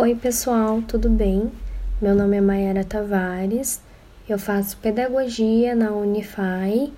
Oi, 0.00 0.14
pessoal, 0.14 0.80
tudo 0.86 1.10
bem? 1.10 1.50
Meu 2.00 2.14
nome 2.14 2.36
é 2.36 2.40
Mayara 2.40 2.84
Tavares, 2.84 3.80
eu 4.28 4.38
faço 4.38 4.76
pedagogia 4.76 5.74
na 5.74 5.90
Unify 5.90 6.92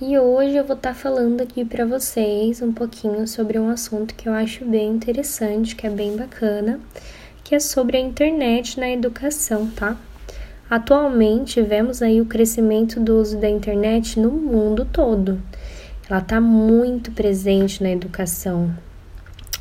e 0.00 0.16
hoje 0.16 0.54
eu 0.54 0.64
vou 0.64 0.76
estar 0.76 0.90
tá 0.90 0.94
falando 0.94 1.40
aqui 1.40 1.64
para 1.64 1.84
vocês 1.84 2.62
um 2.62 2.72
pouquinho 2.72 3.26
sobre 3.26 3.58
um 3.58 3.68
assunto 3.68 4.14
que 4.14 4.28
eu 4.28 4.32
acho 4.32 4.64
bem 4.64 4.88
interessante, 4.88 5.74
que 5.74 5.84
é 5.84 5.90
bem 5.90 6.16
bacana, 6.16 6.78
que 7.42 7.56
é 7.56 7.58
sobre 7.58 7.96
a 7.96 8.00
internet 8.00 8.78
na 8.78 8.88
educação, 8.88 9.68
tá? 9.74 9.96
Atualmente 10.70 11.60
vemos 11.60 12.02
aí 12.02 12.20
o 12.20 12.26
crescimento 12.26 13.00
do 13.00 13.20
uso 13.20 13.36
da 13.36 13.50
internet 13.50 14.20
no 14.20 14.30
mundo 14.30 14.84
todo. 14.84 15.42
Ela 16.08 16.20
está 16.20 16.40
muito 16.40 17.10
presente 17.10 17.82
na 17.82 17.90
educação, 17.90 18.72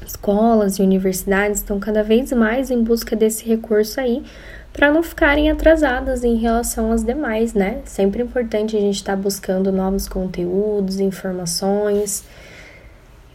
escolas 0.05 0.77
e 0.77 0.81
universidades 0.81 1.59
estão 1.59 1.79
cada 1.79 2.03
vez 2.03 2.31
mais 2.31 2.69
em 2.69 2.83
busca 2.83 3.15
desse 3.15 3.45
recurso 3.45 3.99
aí 3.99 4.23
para 4.71 4.91
não 4.91 5.01
ficarem 5.01 5.49
atrasadas 5.49 6.23
em 6.23 6.35
relação 6.35 6.91
às 6.91 7.03
demais, 7.03 7.53
né? 7.53 7.81
Sempre 7.85 8.21
importante 8.21 8.77
a 8.77 8.79
gente 8.79 8.95
estar 8.95 9.15
tá 9.15 9.21
buscando 9.21 9.71
novos 9.71 10.07
conteúdos, 10.07 10.99
informações. 10.99 12.23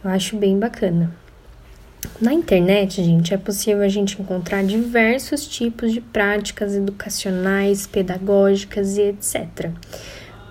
Eu 0.03 0.09
acho 0.09 0.37
bem 0.37 0.57
bacana. 0.57 1.11
Na 2.21 2.33
internet, 2.33 3.03
gente, 3.03 3.33
é 3.33 3.37
possível 3.37 3.83
a 3.83 3.87
gente 3.89 4.21
encontrar 4.21 4.63
diversos 4.63 5.47
tipos 5.47 5.91
de 5.91 5.99
práticas 5.99 6.75
educacionais, 6.75 7.87
pedagógicas 7.87 8.97
e 8.97 9.01
etc. 9.01 9.71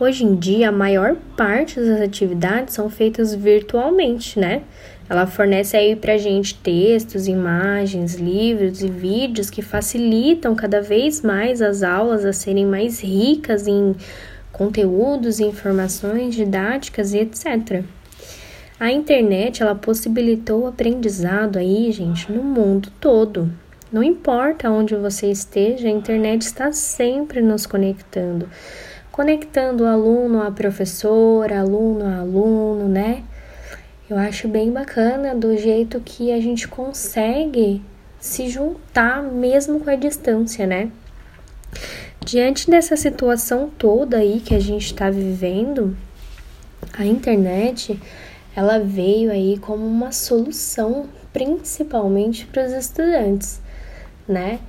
Hoje 0.00 0.24
em 0.24 0.34
dia, 0.34 0.68
a 0.68 0.72
maior 0.72 1.16
parte 1.36 1.78
das 1.78 2.00
atividades 2.00 2.74
são 2.74 2.90
feitas 2.90 3.34
virtualmente, 3.34 4.38
né? 4.38 4.62
Ela 5.12 5.26
fornece 5.26 5.76
aí 5.76 5.94
pra 5.94 6.16
gente 6.16 6.54
textos, 6.54 7.28
imagens, 7.28 8.14
livros 8.14 8.80
e 8.80 8.88
vídeos 8.88 9.50
que 9.50 9.60
facilitam 9.60 10.54
cada 10.54 10.80
vez 10.80 11.20
mais 11.20 11.60
as 11.60 11.82
aulas 11.82 12.24
a 12.24 12.32
serem 12.32 12.64
mais 12.64 12.98
ricas 13.00 13.66
em 13.66 13.94
conteúdos, 14.50 15.38
informações 15.38 16.34
didáticas 16.34 17.12
e 17.12 17.18
etc. 17.18 17.84
A 18.80 18.90
internet, 18.90 19.62
ela 19.62 19.74
possibilitou 19.74 20.62
o 20.62 20.66
aprendizado 20.66 21.58
aí, 21.58 21.92
gente, 21.92 22.32
no 22.32 22.42
mundo 22.42 22.88
todo. 22.98 23.52
Não 23.92 24.02
importa 24.02 24.70
onde 24.70 24.96
você 24.96 25.30
esteja, 25.30 25.88
a 25.88 25.90
internet 25.90 26.40
está 26.40 26.72
sempre 26.72 27.42
nos 27.42 27.66
conectando. 27.66 28.48
Conectando 29.10 29.84
o 29.84 29.86
aluno 29.86 30.42
a 30.42 30.50
professor, 30.50 31.52
aluno 31.52 32.06
a 32.06 32.20
aluno, 32.20 32.88
né? 32.88 33.24
Eu 34.12 34.18
acho 34.18 34.46
bem 34.46 34.70
bacana 34.70 35.34
do 35.34 35.56
jeito 35.56 35.98
que 35.98 36.32
a 36.32 36.38
gente 36.38 36.68
consegue 36.68 37.80
se 38.20 38.46
juntar 38.46 39.22
mesmo 39.22 39.80
com 39.80 39.88
a 39.88 39.94
distância, 39.96 40.66
né? 40.66 40.90
Diante 42.22 42.70
dessa 42.70 42.94
situação 42.94 43.70
toda 43.78 44.18
aí 44.18 44.40
que 44.40 44.54
a 44.54 44.60
gente 44.60 44.84
está 44.84 45.08
vivendo, 45.08 45.96
a 46.92 47.06
internet 47.06 47.98
ela 48.54 48.78
veio 48.78 49.30
aí 49.30 49.56
como 49.56 49.86
uma 49.86 50.12
solução 50.12 51.06
principalmente 51.32 52.44
para 52.44 52.66
os 52.66 52.72
estudantes, 52.72 53.62
né? 54.28 54.60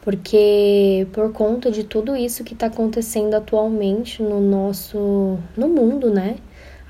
Porque 0.00 1.06
por 1.12 1.34
conta 1.34 1.70
de 1.70 1.84
tudo 1.84 2.16
isso 2.16 2.42
que 2.42 2.54
está 2.54 2.68
acontecendo 2.68 3.34
atualmente 3.34 4.22
no 4.22 4.40
nosso 4.40 5.38
no 5.54 5.68
mundo, 5.68 6.08
né? 6.08 6.36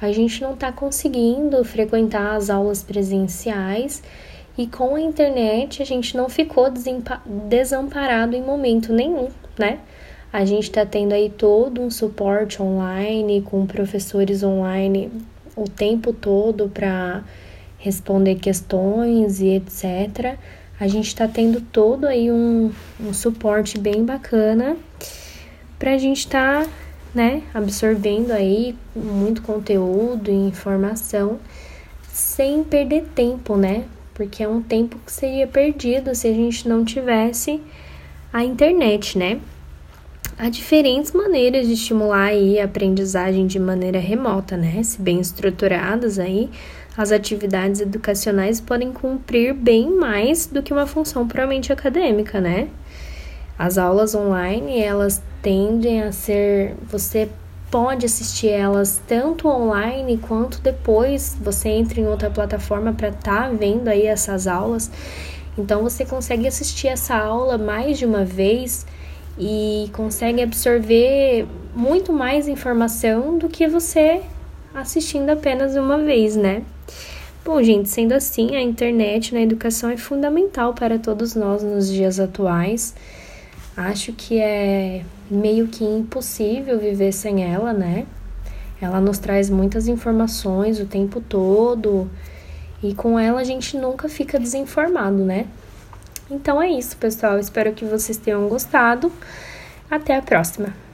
A 0.01 0.13
gente 0.13 0.43
não 0.43 0.55
está 0.55 0.71
conseguindo 0.71 1.65
frequentar 1.65 2.37
as 2.37 2.51
aulas 2.51 2.83
presenciais 2.83 4.03
e 4.59 4.67
com 4.67 4.95
a 4.95 5.01
internet 5.01 5.83
a 5.83 5.87
gente 5.87 6.17
não 6.17 6.29
ficou 6.29 6.71
desamparado 7.49 8.37
em 8.37 8.43
momento 8.43 8.93
nenhum, 8.93 9.29
né? 9.59 9.81
A 10.33 10.45
gente 10.45 10.65
está 10.65 10.85
tendo 10.85 11.15
aí 11.15 11.31
todo 11.31 11.81
um 11.81 11.91
suporte 11.91 12.61
online, 12.61 13.41
com 13.43 13.67
professores 13.67 14.43
online 14.43 15.11
o 15.57 15.65
tempo 15.65 16.13
todo 16.13 16.69
para 16.69 17.25
responder 17.79 18.35
questões 18.35 19.41
e 19.41 19.49
etc. 19.49 20.37
A 20.79 20.87
gente 20.87 21.07
está 21.07 21.27
tendo 21.27 21.61
todo 21.61 22.07
aí 22.07 22.31
um, 22.31 22.71
um 23.01 23.15
suporte 23.15 23.79
bem 23.79 24.05
bacana 24.05 24.77
para 25.79 25.93
a 25.93 25.99
gente 25.99 26.19
estar 26.19 26.65
tá 26.65 26.71
né, 27.17 27.43
absorvendo 27.55 28.31
aí 28.31 28.77
muito 28.95 29.41
conteúdo 29.41 30.31
e 30.31 30.35
informação 30.35 31.39
sem 32.13 32.63
perder 32.63 33.05
tempo, 33.15 33.57
né? 33.57 33.85
Porque 34.13 34.43
é 34.43 34.49
um 34.49 34.61
tempo 34.61 34.99
que 34.99 35.11
seria 35.11 35.47
perdido 35.47 36.15
se 36.15 36.29
a 36.29 36.33
gente 36.33 36.69
não 36.69 36.85
tivesse 36.85 37.59
a 38.31 38.45
internet, 38.45 39.17
né? 39.17 39.41
Há 40.37 40.51
diferentes 40.51 41.13
maneiras 41.13 41.67
de 41.67 41.73
estimular 41.73 42.27
aí 42.27 42.61
a 42.61 42.67
aprendizagem 42.67 43.47
de 43.47 43.59
maneira 43.59 43.99
remota, 43.99 44.55
né? 44.55 44.83
Se 44.83 45.01
bem 45.01 45.19
estruturadas 45.19 46.19
aí, 46.19 46.51
as 46.99 47.13
atividades 47.13 47.81
educacionais 47.81 48.61
podem 48.61 48.93
cumprir 48.93 49.55
bem 49.55 49.91
mais 49.91 50.47
do 50.47 50.63
que 50.63 50.71
uma 50.71 50.87
função 50.87 51.27
puramente 51.27 51.73
acadêmica, 51.73 52.43
né? 52.43 52.69
As 53.59 53.79
aulas 53.79 54.15
online, 54.15 54.81
elas 54.81 55.23
tendem 55.41 56.03
a 56.03 56.13
ser, 56.13 56.75
você 56.83 57.29
pode 57.71 58.07
assistir 58.07 58.49
elas 58.49 59.01
tanto 59.07 59.49
online 59.49 60.19
quanto 60.19 60.61
depois 60.61 61.37
você 61.41 61.69
entra 61.71 62.01
em 62.01 62.07
outra 62.07 62.31
plataforma 62.31 62.93
para 62.93 63.09
estar 63.09 63.45
tá 63.45 63.49
vendo 63.49 63.89
aí 63.89 64.07
essas 64.07 64.47
aulas. 64.47 64.91
Então 65.59 65.83
você 65.83 66.05
consegue 66.05 66.47
assistir 66.47 66.89
essa 66.89 67.17
aula 67.17 67.57
mais 67.57 67.99
de 67.99 68.05
uma 68.05 68.25
vez 68.25 68.87
e 69.39 69.91
consegue 69.93 70.43
absorver 70.43 71.47
muito 71.75 72.13
mais 72.13 72.49
informação 72.49 73.39
do 73.39 73.49
que 73.49 73.67
você 73.67 74.23
assistindo 74.75 75.31
apenas 75.31 75.75
uma 75.77 75.99
vez, 75.99 76.37
né? 76.37 76.63
Bom, 77.45 77.63
gente, 77.63 77.89
sendo 77.89 78.13
assim, 78.13 78.57
a 78.57 78.61
internet 78.61 79.33
na 79.33 79.41
educação 79.41 79.89
é 79.89 79.97
fundamental 79.97 80.75
para 80.75 80.99
todos 80.99 81.35
nós 81.35 81.63
nos 81.63 81.91
dias 81.91 82.19
atuais. 82.19 82.95
Acho 83.77 84.13
que 84.13 84.41
é 84.41 85.05
meio 85.31 85.69
que 85.69 85.85
impossível 85.85 86.79
viver 86.79 87.13
sem 87.13 87.45
ela, 87.45 87.73
né? 87.73 88.07
Ela 88.81 89.01
nos 89.01 89.19
traz 89.19 89.51
muitas 89.51 89.87
informações 89.87 90.81
o 90.81 90.87
tempo 90.87 91.21
todo 91.21 92.11
e 92.83 92.95
com 92.95 93.19
ela 93.19 93.41
a 93.41 93.45
gente 93.45 93.77
nunca 93.77 94.09
fica 94.09 94.39
desinformado, 94.39 95.25
né? 95.25 95.47
Então 96.31 96.61
é 96.61 96.71
isso, 96.71 96.97
pessoal. 96.97 97.39
Espero 97.39 97.73
que 97.73 97.85
vocês 97.85 98.17
tenham 98.17 98.49
gostado. 98.49 99.13
Até 99.91 100.17
a 100.17 100.23
próxima! 100.23 100.86